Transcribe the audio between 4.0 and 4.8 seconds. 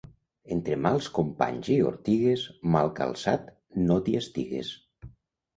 t'hi estigues.